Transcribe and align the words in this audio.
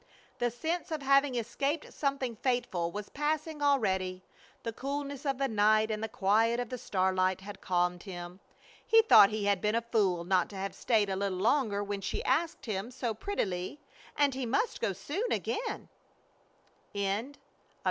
The 0.39 0.49
sense 0.49 0.89
of 0.89 1.03
having 1.03 1.35
escaped 1.35 1.93
something 1.93 2.35
fateful 2.37 2.91
was 2.91 3.09
passing 3.09 3.61
already. 3.61 4.23
The 4.63 4.73
coolness 4.73 5.27
of 5.27 5.37
the 5.37 5.47
night 5.47 5.91
and 5.91 6.03
the 6.03 6.09
quiet 6.09 6.59
of 6.59 6.69
the 6.69 6.79
starlight 6.79 7.41
had 7.41 7.61
calmed 7.61 8.01
him. 8.01 8.39
He 8.83 9.03
thought 9.03 9.29
he 9.29 9.45
had 9.45 9.61
been 9.61 9.75
a 9.75 9.83
fool 9.91 10.23
not 10.23 10.49
to 10.49 10.55
have 10.55 10.73
stayed 10.73 11.11
a 11.11 11.15
little 11.15 11.37
longer 11.37 11.83
when 11.83 12.01
she 12.01 12.23
asked 12.25 12.65
him 12.65 12.89
so 12.89 13.13
prettily; 13.13 13.79
and 14.17 14.33
he 14.33 14.47
must 14.47 14.81
go 14.81 14.91
soon 14.91 15.31
again. 15.31 15.87